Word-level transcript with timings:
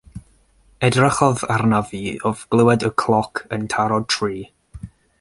Edrychodd 0.87 1.43
arnaf 1.57 1.87
fi 1.93 2.01
wrth 2.31 2.43
glywed 2.57 2.89
y 2.91 2.93
cloc 3.05 3.45
yn 3.59 3.69
taro 3.75 4.05
tri. 4.17 4.35